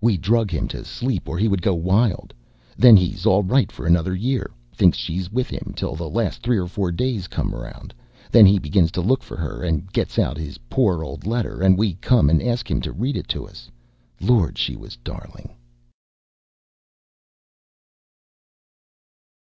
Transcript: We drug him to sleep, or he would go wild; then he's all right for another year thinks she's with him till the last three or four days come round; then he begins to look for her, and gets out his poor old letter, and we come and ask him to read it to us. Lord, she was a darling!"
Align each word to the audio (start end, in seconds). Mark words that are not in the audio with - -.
We 0.00 0.16
drug 0.16 0.52
him 0.52 0.68
to 0.68 0.84
sleep, 0.84 1.28
or 1.28 1.36
he 1.36 1.48
would 1.48 1.60
go 1.60 1.74
wild; 1.74 2.32
then 2.76 2.96
he's 2.96 3.26
all 3.26 3.42
right 3.42 3.72
for 3.72 3.86
another 3.86 4.14
year 4.14 4.52
thinks 4.72 4.96
she's 4.96 5.32
with 5.32 5.50
him 5.50 5.72
till 5.74 5.96
the 5.96 6.08
last 6.08 6.44
three 6.44 6.58
or 6.58 6.68
four 6.68 6.92
days 6.92 7.26
come 7.26 7.52
round; 7.52 7.92
then 8.30 8.46
he 8.46 8.60
begins 8.60 8.92
to 8.92 9.00
look 9.00 9.20
for 9.24 9.36
her, 9.36 9.64
and 9.64 9.90
gets 9.92 10.16
out 10.16 10.36
his 10.38 10.58
poor 10.70 11.02
old 11.02 11.26
letter, 11.26 11.60
and 11.60 11.76
we 11.76 11.94
come 11.94 12.30
and 12.30 12.40
ask 12.40 12.70
him 12.70 12.80
to 12.82 12.92
read 12.92 13.16
it 13.16 13.26
to 13.30 13.48
us. 13.48 13.68
Lord, 14.20 14.58
she 14.58 14.76
was 14.76 14.94
a 14.94 14.98
darling!" 14.98 15.56